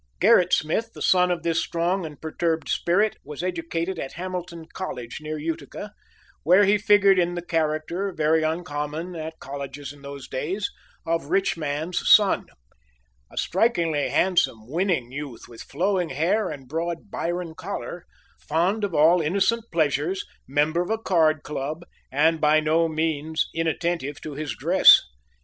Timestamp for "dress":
24.55-25.03